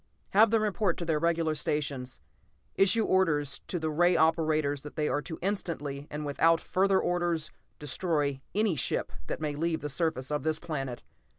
[0.31, 2.21] "Have them report to their regular stations.
[2.73, 7.51] Issue orders to the ray operators that they are to instantly, and without further orders,
[7.77, 11.03] destroy any ship that may leave the surface of this planet.